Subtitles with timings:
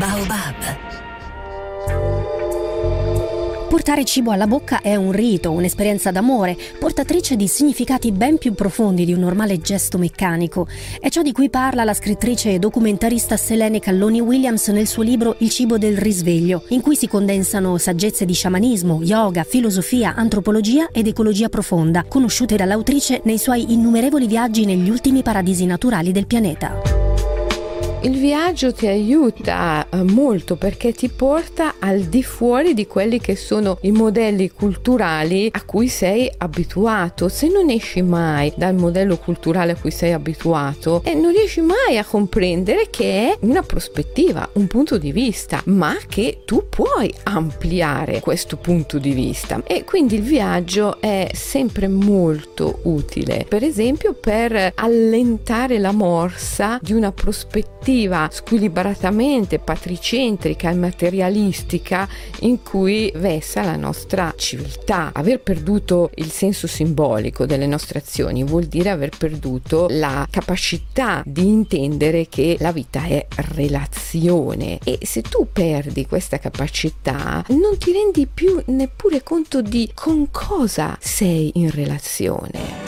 [0.00, 0.54] Baobab.
[3.68, 9.04] Portare cibo alla bocca è un rito, un'esperienza d'amore, portatrice di significati ben più profondi
[9.04, 10.66] di un normale gesto meccanico.
[10.98, 15.34] È ciò di cui parla la scrittrice e documentarista Selene Calloni Williams nel suo libro
[15.40, 21.08] Il cibo del risveglio, in cui si condensano saggezze di sciamanismo, yoga, filosofia, antropologia ed
[21.08, 26.99] ecologia profonda, conosciute dall'autrice nei suoi innumerevoli viaggi negli ultimi paradisi naturali del pianeta.
[28.02, 33.36] Il viaggio ti aiuta eh, molto perché ti porta al di fuori di quelli che
[33.36, 37.28] sono i modelli culturali a cui sei abituato.
[37.28, 41.98] Se non esci mai dal modello culturale a cui sei abituato, eh, non riesci mai
[41.98, 48.20] a comprendere che è una prospettiva, un punto di vista, ma che tu puoi ampliare
[48.20, 49.62] questo punto di vista.
[49.66, 56.94] E quindi il viaggio è sempre molto utile, per esempio per allentare la morsa di
[56.94, 62.08] una prospettiva narrativa squilibratamente patricentrica e materialistica
[62.40, 65.10] in cui vessa la nostra civiltà.
[65.12, 71.46] Aver perduto il senso simbolico delle nostre azioni vuol dire aver perduto la capacità di
[71.46, 78.28] intendere che la vita è relazione e se tu perdi questa capacità non ti rendi
[78.32, 82.79] più neppure conto di con cosa sei in relazione.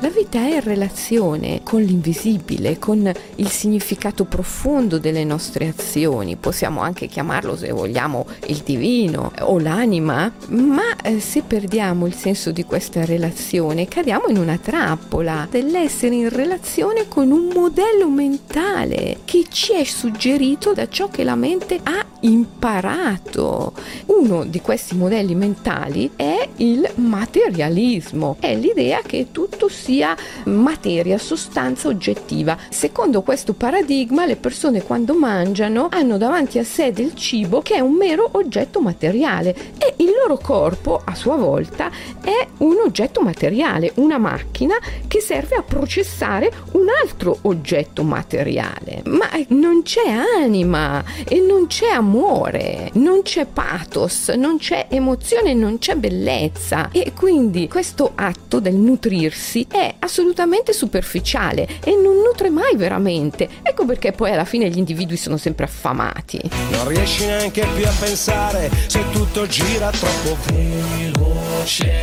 [0.00, 6.36] La vita è relazione con l'invisibile, con il significato profondo delle nostre azioni.
[6.36, 12.52] Possiamo anche chiamarlo, se vogliamo, il divino o l'anima, ma eh, se perdiamo il senso
[12.52, 19.46] di questa relazione cadiamo in una trappola dell'essere in relazione con un modello mentale che
[19.48, 23.72] ci è suggerito da ciò che la mente ha imparato.
[24.06, 31.88] Uno di questi modelli mentali è il materialismo, è l'idea che tutto sia materia, sostanza
[31.88, 32.56] oggettiva.
[32.68, 37.80] Secondo questo paradigma le persone quando mangiano hanno davanti a sé del cibo che è
[37.80, 41.90] un mero oggetto materiale e il loro corpo a sua volta
[42.22, 44.76] è un oggetto materiale, una macchina
[45.06, 49.02] che serve a processare un altro oggetto materiale.
[49.06, 52.05] Ma non c'è anima e non c'è amore,
[52.94, 59.66] non c'è pathos, non c'è emozione, non c'è bellezza e quindi questo atto del nutrirsi
[59.70, 63.48] è assolutamente superficiale e non nutre mai veramente.
[63.62, 66.40] Ecco perché poi alla fine gli individui sono sempre affamati.
[66.70, 71.94] Non riesci neanche più a pensare se tutto gira troppo veloce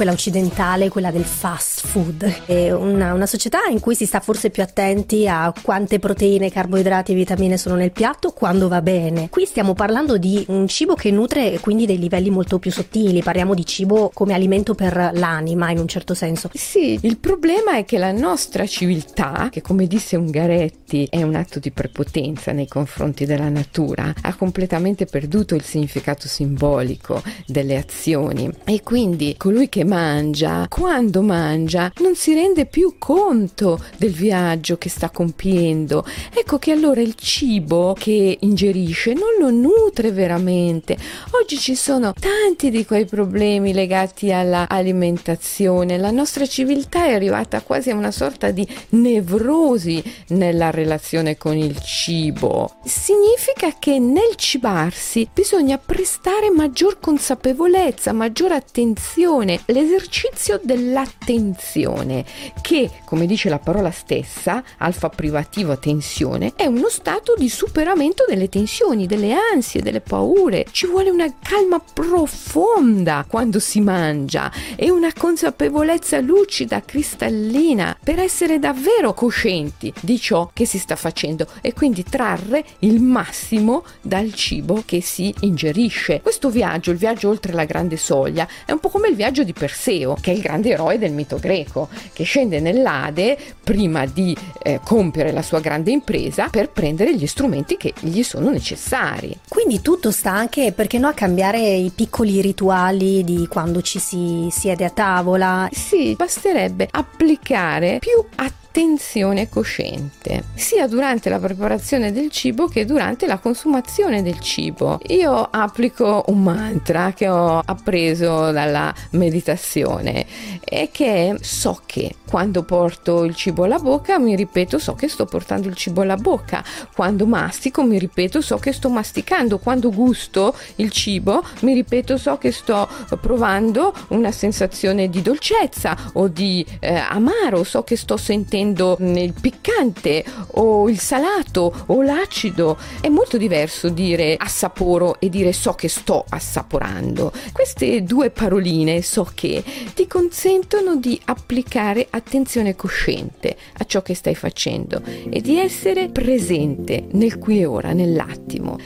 [0.00, 2.44] quella occidentale, quella del fast food.
[2.46, 7.12] È una, una, società in cui si sta forse più attenti a quante proteine, carboidrati
[7.12, 9.28] e vitamine sono nel piatto, quando va bene.
[9.28, 13.52] Qui stiamo parlando di un cibo che nutre quindi dei livelli molto più sottili, parliamo
[13.52, 16.48] di cibo come alimento per l'anima in un certo senso.
[16.54, 21.58] Sì, il problema è che la nostra civiltà, che come disse Ungaretti è un atto
[21.58, 28.82] di prepotenza nei confronti della natura, ha completamente perduto il significato simbolico delle azioni e
[28.82, 35.10] quindi colui che mangia, quando mangia, non si rende più conto del viaggio che sta
[35.10, 36.06] compiendo.
[36.32, 40.96] Ecco che allora il cibo che ingerisce non lo nutre veramente.
[41.32, 45.98] Oggi ci sono tanti di quei problemi legati all'alimentazione.
[45.98, 51.80] La nostra civiltà è arrivata quasi a una sorta di nevrosi nella relazione con il
[51.80, 52.76] cibo.
[52.84, 59.60] Significa che nel cibarsi bisogna prestare maggior consapevolezza, maggior attenzione.
[59.66, 62.24] Le l'esercizio dell'attenzione,
[62.60, 68.48] che, come dice la parola stessa, alfa privativo tensione, è uno stato di superamento delle
[68.48, 70.66] tensioni, delle ansie, delle paure.
[70.70, 78.58] Ci vuole una calma profonda quando si mangia e una consapevolezza lucida, cristallina, per essere
[78.58, 84.82] davvero coscienti di ciò che si sta facendo e quindi trarre il massimo dal cibo
[84.84, 86.20] che si ingerisce.
[86.20, 89.52] Questo viaggio, il viaggio oltre la grande soglia, è un po' come il viaggio di
[89.70, 94.80] Perseo, che è il grande eroe del mito greco, che scende nell'Ade prima di eh,
[94.84, 99.38] compiere la sua grande impresa per prendere gli strumenti che gli sono necessari.
[99.48, 104.48] Quindi tutto sta anche, perché no, a cambiare i piccoli rituali di quando ci si
[104.50, 105.68] siede a tavola?
[105.70, 113.26] Sì, basterebbe applicare più attenzione attenzione cosciente, sia durante la preparazione del cibo che durante
[113.26, 115.00] la consumazione del cibo.
[115.08, 120.24] Io applico un mantra che ho appreso dalla meditazione
[120.62, 125.24] e che so che quando porto il cibo alla bocca mi ripeto so che sto
[125.24, 126.62] portando il cibo alla bocca,
[126.94, 132.38] quando mastico mi ripeto so che sto masticando, quando gusto il cibo mi ripeto so
[132.38, 132.88] che sto
[133.20, 139.32] provando una sensazione di dolcezza o di eh, amaro, so che sto sentendo facendo il
[139.40, 142.76] piccante o il salato o l'acido.
[143.00, 147.32] È molto diverso dire assaporo e dire so che sto assaporando.
[147.52, 149.64] Queste due paroline, so che,
[149.94, 157.06] ti consentono di applicare attenzione cosciente a ciò che stai facendo e di essere presente
[157.12, 158.76] nel qui e ora, nell'attimo.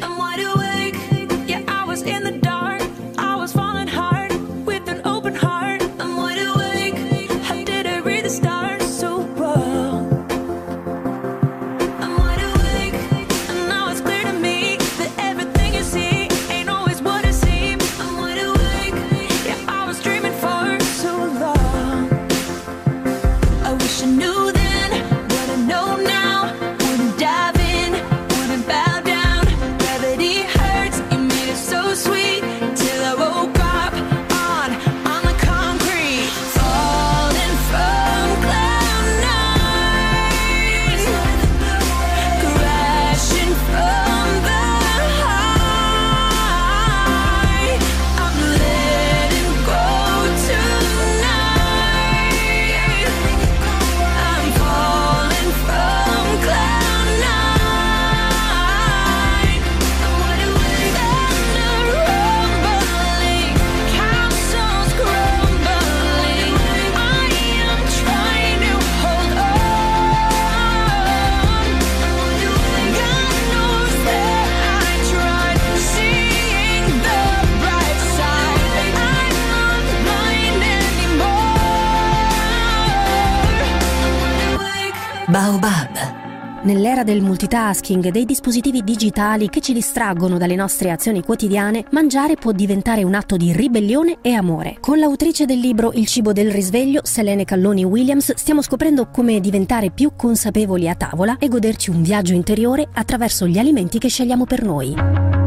[86.65, 92.37] Nell'era del multitasking e dei dispositivi digitali che ci distraggono dalle nostre azioni quotidiane, mangiare
[92.37, 94.79] può diventare un atto di ribellione e amore.
[94.81, 99.91] Con l'autrice del libro Il cibo del risveglio, Selene Calloni Williams, stiamo scoprendo come diventare
[99.91, 104.63] più consapevoli a tavola e goderci un viaggio interiore attraverso gli alimenti che scegliamo per
[104.63, 105.44] noi.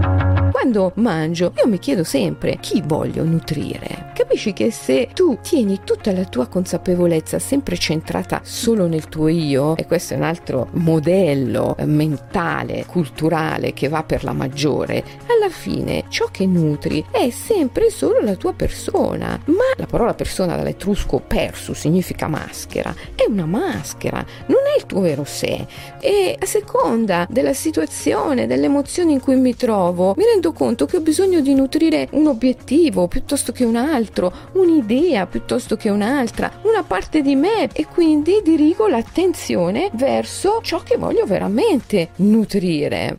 [0.60, 4.06] Quando mangio, io mi chiedo sempre chi voglio nutrire.
[4.16, 9.78] Capisci che se tu tieni tutta la tua consapevolezza sempre centrata solo nel tuo io,
[9.78, 16.06] e questo è un altro modello mentale, culturale che va per la maggiore, alla fine
[16.10, 19.40] ciò che nutri è sempre solo la tua persona.
[19.46, 22.96] Ma la parola persona dall'etrusco persu significa maschera.
[23.14, 25.68] È una maschera, non è il tuo vero sé.
[26.00, 30.86] E a seconda della situazione, delle emozioni in cui mi trovo, mi rendo rendo conto
[30.86, 36.60] che ho bisogno di nutrire un obiettivo piuttosto che un altro, un'idea piuttosto che un'altra,
[36.64, 43.18] una parte di me e quindi dirigo l'attenzione verso ciò che voglio veramente nutrire.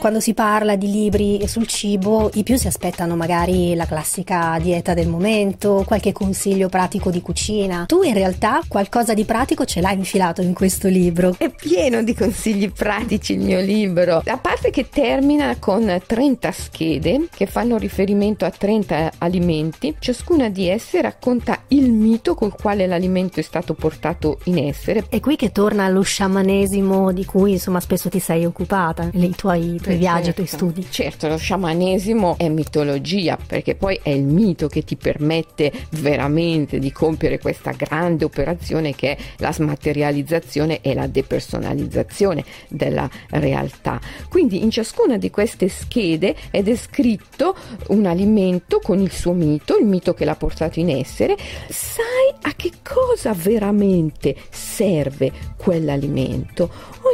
[0.00, 4.94] Quando si parla di libri sul cibo, i più si aspettano magari la classica dieta
[4.94, 7.84] del momento, qualche consiglio pratico di cucina.
[7.86, 11.34] Tu in realtà qualcosa di pratico ce l'hai infilato in questo libro.
[11.36, 14.22] È pieno di consigli pratici il mio libro.
[14.24, 20.66] A parte che termina con 30 schede che fanno riferimento a 30 alimenti, ciascuna di
[20.66, 25.04] esse racconta il mito col quale l'alimento è stato portato in essere.
[25.10, 29.78] È qui che torna lo sciamanesimo di cui insomma spesso ti sei occupata, i tuoi,
[29.90, 30.44] tuoi viaggi, certo.
[30.44, 30.86] tuoi studi.
[30.90, 36.92] Certo, lo sciamanesimo è mitologia, perché poi è il mito che ti permette veramente di
[36.92, 44.00] compiere questa grande operazione che è la smaterializzazione e la depersonalizzazione della realtà.
[44.28, 47.54] Quindi in ciascuna di queste schede è descritto
[47.88, 51.36] un alimento con il suo mito, il mito che l'ha portato in essere,
[51.68, 56.70] sai a che cosa veramente serve quell'alimento.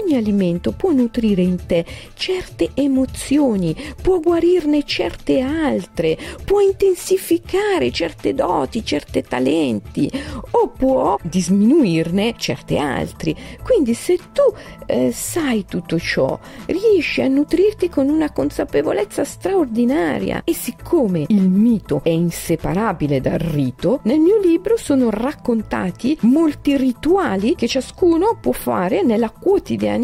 [0.07, 1.85] Ogni alimento può nutrire in te
[2.15, 10.09] certe emozioni, può guarirne certe altre, può intensificare certe doti, certe talenti
[10.53, 13.35] o può disminuirne certe altre.
[13.65, 14.43] Quindi se tu
[14.87, 22.01] eh, sai tutto ciò, riesci a nutrirti con una consapevolezza straordinaria e siccome il mito
[22.05, 29.03] è inseparabile dal rito, nel mio libro sono raccontati molti rituali che ciascuno può fare
[29.03, 29.95] nella quotidianità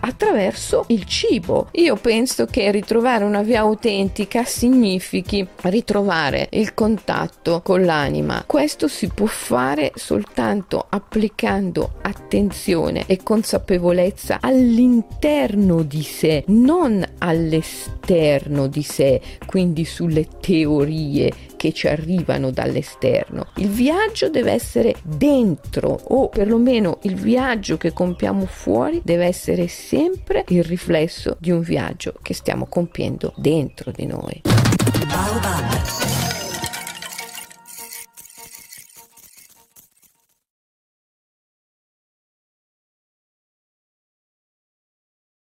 [0.00, 1.68] attraverso il cibo.
[1.72, 8.42] Io penso che ritrovare una via autentica significhi ritrovare il contatto con l'anima.
[8.46, 18.82] Questo si può fare soltanto applicando attenzione e consapevolezza all'interno di sé, non all'esterno di
[18.82, 23.48] sé, quindi sulle teorie che ci arrivano dall'esterno.
[23.56, 30.46] Il viaggio deve essere dentro o perlomeno il viaggio che compiamo fuori deve essere sempre
[30.48, 34.40] il riflesso di un viaggio che stiamo compiendo dentro di noi.
[35.06, 36.19] Baobab.